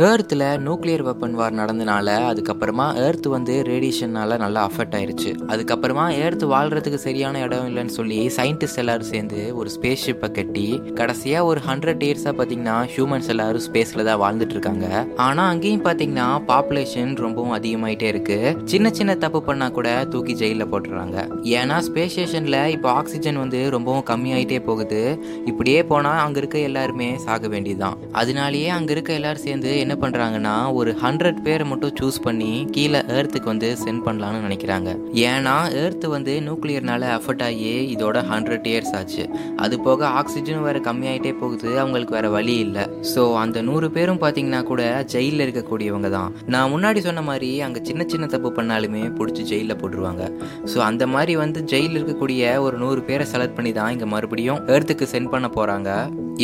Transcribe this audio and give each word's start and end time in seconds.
ஏர்த்தில் 0.00 0.44
nuclear 0.64 1.02
weapon 1.06 1.34
வார் 1.38 1.56
நடந்தனால 1.58 2.10
அதுக்கப்புறமா 2.28 2.86
earth 2.96 3.26
வந்து 3.26 3.62
ரேடியேஷனால் 3.62 4.34
நல்லா 4.38 4.60
அஃபெக்ட் 4.68 4.94
ஆயிடுச்சு 4.98 5.30
அதுக்கப்புறமா 5.52 6.04
ஏர்த் 6.20 6.44
வாழ்கிறதுக்கு 6.52 6.94
சரியான 6.94 7.38
இடம் 7.38 7.66
இல்லைன்னு 7.66 7.94
சொல்லி 7.96 8.30
சயின்டிஸ்ட் 8.36 8.76
எல்லாரும் 8.76 9.06
சேர்ந்து 9.06 9.54
ஒரு 9.54 9.70
ஸ்பேஸ் 9.70 10.04
ஷிப்பை 10.04 10.30
கட்டி 10.32 10.80
கடைசியாக 10.94 11.44
ஒரு 11.44 11.60
ஹண்ட்ரட் 11.66 12.04
இயர்ஸாக 12.06 12.34
பார்த்தீங்கன்னா 12.38 12.76
ஹியூமன்ஸ் 12.94 13.28
எல்லாரும் 13.28 13.64
ஸ்பேஸில் 13.66 14.04
தான் 14.04 14.20
வாழ்ந்துட்டு 14.24 14.50
இருக்காங்க 14.50 15.06
ஆனால் 15.16 15.48
அங்கேயும் 15.48 15.84
பார்த்தீங்கன்னா 15.84 16.26
பாப்புலேஷன் 16.50 17.12
ரொம்பவும் 17.16 17.54
அதிகமாயிட்டே 17.58 18.02
இருக்கு. 18.02 18.56
சின்ன 18.64 18.90
சின்ன 18.90 19.14
தப்பு 19.14 19.42
பண்ணால் 19.46 19.72
கூட 19.72 20.04
தூக்கி 20.04 20.34
ஜெயிலில் 20.34 20.70
போட்டுறாங்க. 20.72 21.18
ஏன்னா 21.42 21.78
ஸ்பேஸ் 21.88 22.10
ஸ்டேஷனில் 22.12 22.58
இப்போ 22.76 22.90
ஆக்சிஜன் 22.90 23.36
வந்து 23.36 23.70
ரொம்பவும் 23.70 24.04
கம்மியாயிட்டே 24.10 24.64
போகுது. 24.64 25.18
இப்படியே 25.46 25.82
போனால் 25.82 26.18
அங்கே 26.24 26.38
இருக்க 26.38 26.58
எல்லாருமே 26.58 27.18
சாக 27.18 27.48
வேண்டியதுதான். 27.48 27.96
அதனாலேயே 28.12 28.68
அங்கே 28.68 28.92
இருக்க 28.92 29.12
எல்லாரும் 29.12 29.46
சேர்ந்து 29.46 29.80
என்ன 29.84 29.94
பண்ணுறாங்கன்னா 30.02 30.54
ஒரு 30.78 30.90
ஹண்ட்ரட் 31.02 31.40
பேரை 31.46 31.64
மட்டும் 31.72 31.94
சூஸ் 32.00 32.18
பண்ணி 32.26 32.50
கீழே 32.76 33.00
ஏர்த்துக்கு 33.16 33.48
வந்து 33.52 33.68
சென்ட் 33.84 34.04
பண்ணலான்னு 34.06 34.40
நினைக்கிறாங்க. 34.46 34.90
ஏன்னா 35.30 35.54
ஏர்த்து 35.82 36.06
வந்து 36.16 36.34
நியூக்ளியர்னால 36.46 37.08
அஃபர்ட் 37.18 37.44
ஆகி 37.48 37.72
இதோட 37.94 38.18
ஹண்ட்ரட் 38.32 38.68
இயர்ஸ் 38.72 38.94
ஆச்சு. 38.98 39.24
அது 39.64 39.74
போக 39.86 40.06
ஆக்சிஜன் 40.20 40.64
வேற 40.68 40.78
கம்மியாயிட்டே 40.88 41.32
போகுது 41.42 41.70
அவங்களுக்கு 41.82 42.16
வேற 42.18 42.30
வழி 42.36 42.56
இல்லை. 42.66 42.84
ஸோ 43.12 43.24
அந்த 43.44 43.62
நூறு 43.68 43.90
பேரும் 43.96 44.22
பார்த்தீங்கன்னா 44.24 44.62
கூட 44.72 44.82
ஜெயிலில் 45.14 45.44
இருக்கக்கூடியவங்க 45.46 46.10
தான். 46.16 46.32
நான் 46.54 46.72
முன்னாடி 46.74 47.02
சொன்ன 47.08 47.24
மாதிரி 47.30 47.50
அங்கே 47.68 47.82
சின்ன 47.90 48.08
சின்ன 48.14 48.30
தப்பு 48.34 48.52
பண்ணாலுமே 48.58 49.04
பிடிச்சி 49.20 49.44
ஜெயிலில் 49.52 49.78
போட்டுருவாங்க. 49.82 50.24
ஸோ 50.72 50.78
அந்த 50.90 51.06
மாதிரி 51.14 51.34
வந்து 51.44 51.60
ஜெயிலில் 51.72 51.98
இருக்கக்கூடிய 52.00 52.58
ஒரு 52.66 52.76
நூறு 52.84 53.02
பேரை 53.08 53.26
செலக்ட் 53.34 53.56
பண்ணி 53.58 53.72
தான் 53.80 53.92
இங்கே 53.96 54.08
மறுபடியும் 54.14 54.60
ஏர்த்துக்கு 54.74 55.06
சென்ட் 55.14 55.32
பண்ண 55.34 55.48
போகிறாங்க 55.56 55.90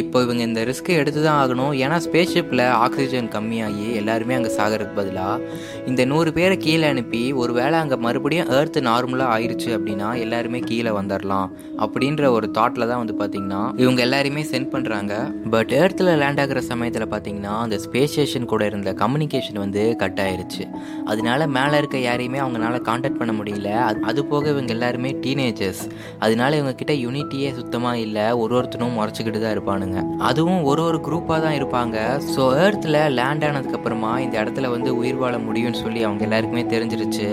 இப்போ 0.00 0.16
இவங்க 0.24 0.42
இந்த 0.48 0.60
ரிஸ்க்கை 0.68 0.94
எடுத்து 1.00 1.20
தான் 1.26 1.38
ஆகணும். 1.42 1.72
ஏன்னா 1.84 1.96
ஸ்பேஸ் 2.06 2.32
ஷிப்பில் 2.34 2.62
ஆக்சிஜன் 2.86 3.27
கம்மியாகி 3.28 3.94
எல்லாருமே 3.94 4.34
அங்கே 4.34 4.56
சாகிறதுக்கு 4.56 4.94
பதிலாக 4.94 5.42
இந்த 5.86 6.04
நூறு 6.04 6.32
பேரை 6.32 6.56
கீழே 6.56 6.86
அனுப்பி 6.88 7.32
ஒரு 7.32 7.52
வேளை 7.52 7.78
அங்கே 7.78 7.96
மறுபடியும் 7.96 8.48
ஏர்த்து 8.48 8.80
நார்மலாக 8.80 9.34
ஆயிடுச்சு 9.36 9.78
அப்படின்னா 9.78 10.18
எல்லாருமே 10.18 10.58
கீழே 10.58 10.90
வந்துடலாம் 10.90 11.48
அப்படின்ற 11.78 12.30
ஒரு 12.30 12.46
தாட்டில் 12.46 12.88
தான் 12.88 13.06
வந்து 13.06 13.14
பார்த்தீங்கன்னா 13.14 13.80
இவங்க 13.80 14.02
எல்லாருமே 14.02 14.42
சென்ட் 14.42 14.68
பண்ணுறாங்க 14.72 15.32
பட் 15.50 15.70
ஏர்த்தில் 15.70 16.16
லேண்ட் 16.16 16.40
ஆகிற 16.40 16.60
சமயத்தில் 16.60 17.06
பார்த்தீங்கன்னா 17.06 17.58
அந்த 17.58 17.76
ஸ்பேஸ் 17.76 18.06
ஸ்டேஷன் 18.08 18.44
கூட 18.44 18.66
இருந்த 18.66 18.92
கம்யூனிகேஷன் 18.92 19.58
வந்து 19.58 19.96
கட் 19.96 20.20
ஆயிருச்சு. 20.22 20.68
அதனால 21.04 21.46
மேலே 21.46 21.78
இருக்க 21.78 21.98
யாரையுமே 21.98 22.38
அவங்களால 22.38 22.80
காண்டாக்ட் 22.80 23.16
பண்ண 23.16 23.32
முடியல. 23.32 23.64
அது- 23.64 24.00
அது 24.00 24.24
போக 24.24 24.48
இவங்க 24.48 24.72
எல்லாருமே 24.72 25.16
டீனேஜர்ஸ் 25.26 25.90
அதனால 26.18 26.56
இவங்க 26.56 26.74
கிட்ட 26.74 26.92
யூனிட்டியே 26.92 27.54
சுத்தமாக 27.54 27.98
இல்லை. 27.98 28.30
ஒரு 28.32 28.60
ஒருத்தனும் 28.60 28.96
முறைச்சிக்கிட்டு 28.98 29.38
தான் 29.38 29.58
இருப்பானுங்க. 29.58 30.02
அதுவும் 30.18 30.62
ஒரு 30.62 30.82
ஒரு 30.82 30.98
குரூப்பாக 30.98 31.40
தான் 31.40 31.52
இருப்பாங்க. 31.52 31.96
ஸோ 32.36 32.58
ஏர்த்தில் 32.58 33.12
லேண்ட் 33.18 33.46
ஆனதுக்கப்புறமா 33.48 34.12
இந்த 34.24 34.36
இடத்துல 34.42 34.68
வந்து 34.76 34.90
உயிர் 35.00 35.20
வாழ 35.22 35.34
முடியும்னு 35.48 35.82
சொல்லி 35.84 36.02
அவங்க 36.08 36.22
எல்லாருக்குமே 36.28 36.64
தெரிஞ்சிருச்சு. 36.74 37.28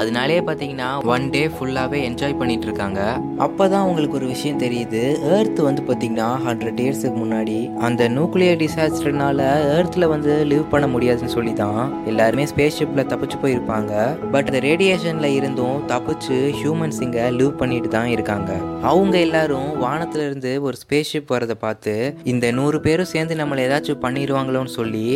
அதனாலே 0.00 0.40
பார்த்தீங்கன்னா 0.48 0.90
ஒன் 1.14 1.24
டே 1.34 1.42
ஃபுல்லாகவே 1.54 2.00
என்ஜாய் 2.08 2.38
பண்ணிட்டு 2.40 2.66
இருக்காங்க 2.68 3.00
அப்போ 3.46 3.64
தான் 3.74 3.86
ஒரு 4.18 4.26
விஷயம் 4.34 4.60
தெரியுது. 4.62 5.02
ஏர்த் 5.34 5.60
வந்து 5.66 5.82
பார்த்தீங்கன்னா 5.88 6.28
ஹண்ட்ரட் 6.46 6.80
இயர்ஸுக்கு 6.84 7.18
முன்னாடி 7.22 7.56
அந்த 7.86 8.02
நியூக்ளியர் 8.16 8.58
டிசாஸ்டர்னால 8.62 9.40
ஏர்த்தில் 9.74 10.06
வந்து 10.12 10.32
லிவ் 10.52 10.64
பண்ண 10.72 10.86
முடியாதுன்னு 10.94 11.34
சொல்லி 11.34 11.52
தான் 11.62 11.80
எல்லாருமே 12.10 12.44
ஸ்பேஸ் 12.52 12.78
ஷிப்பில் 12.78 13.08
தப்பிச்சு 13.12 13.36
போயிருப்பாங்க. 13.42 13.92
பட் 14.32 14.48
அந்த 14.50 14.60
ரேடியேஷனில் 14.66 15.36
இருந்தும் 15.38 15.78
தப்பிச்சு 15.92 16.38
ஹியூமன்ஸ் 16.60 17.00
இங்கே 17.06 17.24
லிவ் 17.38 17.52
பண்ணிட்டு 17.60 17.88
தான் 17.96 18.10
இருக்காங்க. 18.14 18.50
அவங்க 18.90 19.14
எல்லாரும் 19.26 19.70
வானத்துல 19.84 20.26
இருந்து 20.28 20.52
ஒரு 20.62 20.76
ஸ்பேஸ் 20.82 21.10
ஷிப் 21.12 21.32
வரதை 21.34 21.56
பார்த்து 21.64 21.94
இந்த 22.32 22.46
நூறு 22.58 22.80
பேரும் 22.86 23.10
சேர்ந்து 23.14 23.34
நம்மளை 23.42 23.62
ஏதாச்சும் 23.68 24.02
பண்ணிடுவாங்களோன்னு 24.04 24.72
சொல்லி 24.78 25.06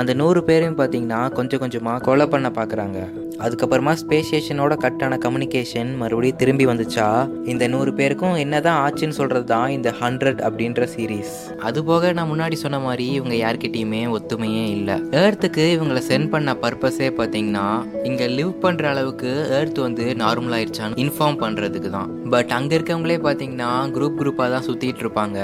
அந்த 0.00 0.14
நூறு 0.20 0.42
பேரையும் 0.50 0.78
பார்த்தீங்கன்னா 0.80 1.20
கொஞ்சம் 1.38 1.62
கொஞ்சமாக 1.64 2.04
கொலை 2.08 2.26
பண்ண 2.34 2.50
பார்க்குறாங்க. 2.60 3.00
அதுக்கப்புறமா 3.44 3.92
ஸ்பேஸ் 4.00 4.26
ஸ்டேஷனோட 4.28 4.74
கட்டான 4.84 5.16
கம்யூனிகேஷன் 5.24 5.90
மறுபடியும் 6.00 6.38
திரும்பி 6.40 6.64
வந்துச்சா? 6.70 7.06
இந்த 7.52 7.64
நூறு 7.72 7.90
பேருக்கும் 7.98 8.34
என்னதான் 8.42 8.78
ஆச்சுன்னு 8.84 9.16
சொல்றது 9.18 9.46
தான் 9.52 9.68
இந்த 9.76 9.90
ஹண்ட்ரட் 10.00 10.40
அப்படின்ற 10.46 10.86
சீரீஸ் 10.94 11.34
அது 11.68 11.78
போக 11.90 12.12
நான் 12.18 12.30
முன்னாடி 12.32 12.56
சொன்ன 12.62 12.78
மாதிரி 12.86 13.06
இவங்க 13.18 13.34
யார்கிட்டயுமே 13.44 14.02
ஒத்துமையே 14.16 14.64
இல்லை. 14.76 14.96
ஏர்த்துக்கு 15.22 15.64
இவங்களை 15.76 16.02
சென்ட் 16.08 16.30
பண்ண 16.34 16.54
பர்பஸே 16.64 17.10
பார்த்தீங்கன்னா 17.20 17.66
இங்க 18.10 18.26
லிவ் 18.38 18.52
பண்ற 18.64 18.88
அளவுக்கு 18.92 19.30
ஏர்த் 19.58 19.80
வந்து 19.86 20.06
நார்மல் 20.22 20.56
ஆயிடுச்சான்னு 20.58 21.00
இன்ஃபார்ம் 21.04 21.38
பண்றதுக்கு 21.44 21.92
தான். 21.96 22.10
பட் 22.34 22.52
அங்க 22.58 22.70
இருக்கவங்களே 22.78 23.18
பார்த்தீங்கன்னா 23.28 23.70
குரூப் 23.96 24.18
குரூப்பாக 24.20 24.50
தான் 24.54 24.66
சுத்திட்டு 24.68 25.04
இருப்பாங்க. 25.04 25.38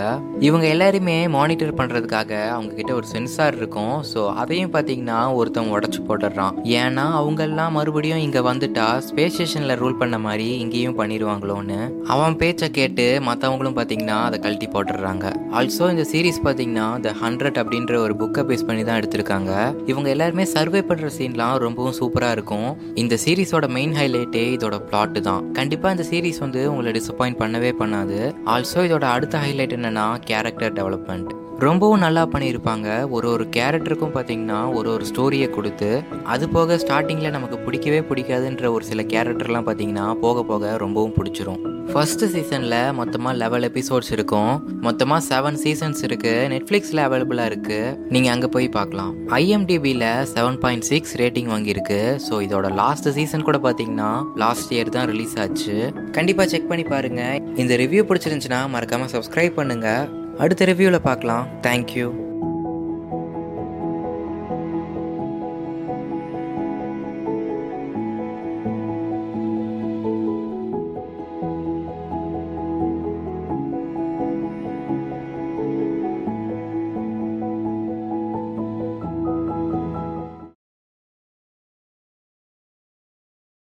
இவங்க 0.49 0.67
எல்லாருமே 0.75 1.17
மானிட்டர் 1.39 1.79
பண்றதுக்காக 1.83 2.33
அவங்க 2.57 2.75
கிட்ட 2.81 2.93
ஒரு 3.01 3.07
சென்சார் 3.15 3.59
இருக்கும். 3.63 3.97
ஸோ 4.13 4.21
அதையும் 4.43 4.75
பார்த்தீங்கன்னா 4.77 5.21
ஒருத்தவங்க 5.39 5.77
உடச்சு 5.79 6.03
போட்டுடுறான். 6.11 6.55
ஏன்னா 6.83 7.07
அவங்க 7.23 7.43
எல்லாம் 7.51 7.83
மறுபடியும் 7.85 8.21
இங்கே 8.25 8.41
வந்துட்டா 8.49 8.85
ஸ்பேஸ் 9.07 9.35
ஸ்டேஷனில் 9.35 9.79
ரூல் 9.81 9.97
பண்ண 10.03 10.17
மாதிரி 10.27 10.47
இங்கேயும் 10.63 10.97
பண்ணிடுவாங்களோன்னு 11.01 11.79
அவன் 12.15 12.37
பேச்சை 12.41 12.67
கேட்டு 12.79 13.05
மற்றவங்களும் 13.27 13.77
பார்த்தீங்கன்னா 13.79 14.17
அதை 14.29 14.37
கழட்டி 14.45 14.69
போட்டுடுறாங்க. 14.75 15.25
ஆல்சோ 15.59 15.91
இந்த 15.95 16.05
சீரிஸ் 16.13 16.41
பார்த்தீங்கன்னா 16.47 16.87
த 17.07 17.13
ஹண்ட்ரட் 17.23 17.61
அப்படின்ற 17.63 17.99
ஒரு 18.05 18.17
புக்கை 18.23 18.45
பேஸ் 18.51 18.67
பண்ணி 18.71 18.85
தான் 18.89 18.99
எடுத்திருக்காங்க. 19.01 19.53
இவங்க 19.93 20.11
எல்லாருமே 20.15 20.47
சர்வே 20.55 20.83
பண்ணுற 20.91 21.11
சீன்லாம் 21.19 21.55
ரொம்பவும் 21.67 21.99
சூப்பராக 22.01 22.37
இருக்கும். 22.39 22.69
இந்த 23.05 23.21
சீரிஸோட 23.27 23.69
மெயின் 23.77 23.95
ஹைலைட்டே 24.01 24.47
இதோட 24.57 24.79
பிளாட்டு 24.91 25.23
தான். 25.31 25.45
கண்டிப்பாக 25.61 25.97
இந்த 25.97 26.07
சீரிஸ் 26.13 26.45
வந்து 26.47 26.63
உங்களை 26.73 26.93
டிசப்பாயிண்ட் 27.01 27.43
பண்ணவே 27.45 27.73
பண்ணாது. 27.85 28.21
ஆல்சோ 28.57 28.89
இதோட 28.91 29.09
அடுத்த 29.17 29.45
ஹைலைட் 29.47 29.79
என்னன்னா 29.81 30.09
கேரக்டர் 30.31 30.77
டெவலப்மெண்ட் 30.81 31.33
ரொம்பவும் 31.63 32.03
நல்லா 32.05 32.23
பண்ணியிருப்பாங்க. 32.31 32.89
ஒரு 33.15 33.27
ஒரு 33.33 33.45
கேரக்டருக்கும் 33.57 34.15
பார்த்தீங்கன்னா 34.15 34.61
ஒரு 34.77 34.89
ஒரு 34.95 35.05
ஸ்டோரியை 35.11 35.49
கொடுத்து 35.57 35.91
அது 36.33 36.45
போக 36.55 36.77
ஸ்டார்டிங்கில் 36.83 37.35
நமக்கு 37.35 37.57
பிடிக்கவே 37.67 38.01
பிடிக்காதுன்ற 38.09 38.71
ஒரு 38.77 38.85
சில 38.89 39.03
கேரக்டர்லாம் 39.13 39.67
பார்த்தீங்கன்னா 39.69 40.07
போக 40.25 40.43
போக 40.51 40.73
ரொம்பவும் 40.83 41.15
பிடிச்சிரும். 41.19 41.61
ஃபஸ்ட்டு 41.93 42.29
சீசனில் 42.33 42.77
மொத்தமாக 42.99 43.35
லெவல் 43.43 43.67
எபிசோட்ஸ் 43.69 44.11
இருக்கும். 44.17 44.53
மொத்தமாக 44.87 45.21
செவன் 45.29 45.59
சீசன்ஸ் 45.65 46.03
இருக்குது 46.09 46.49
நெட்ஃப்ளிக்ஸில் 46.55 47.03
அவைலபிளாக 47.07 47.51
இருக்குது 47.53 47.95
நீங்கள் 48.17 48.33
அங்கே 48.35 48.51
போய் 48.57 48.69
பார்க்கலாம் 48.79 49.13
ஐஎம்டிபியில் 49.41 50.09
செவன் 50.35 50.59
பாயிண்ட் 50.65 50.89
சிக்ஸ் 50.91 51.15
ரேட்டிங் 51.23 51.53
வாங்கியிருக்கு. 51.55 52.01
ஸோ 52.27 52.43
இதோட 52.49 52.69
லாஸ்ட் 52.83 53.09
சீசன் 53.19 53.47
கூட 53.51 53.61
பார்த்தீங்கன்னா 53.69 54.11
லாஸ்ட் 54.45 54.75
இயர் 54.77 54.95
தான் 54.99 55.09
ரிலீஸ் 55.13 55.39
ஆச்சு. 55.45 55.77
கண்டிப்பாக 56.19 56.49
செக் 56.55 56.71
பண்ணி 56.73 56.87
பாருங்கள் 56.93 57.41
இந்த 57.65 57.73
ரிவ்யூ 57.85 58.05
பிடிச்சிருந்துச்சுன்னா 58.11 58.63
மறக்காமல் 58.77 59.15
சப்ஸ்கிரைப் 59.17 59.59
பண்ணுங்கள் 59.63 60.05
அடுத்த 60.43 60.65
ரிவ்யூவில் 60.65 61.05
பார்க்கலாம். 61.09 61.45
தேங்க்யூ 61.67 62.07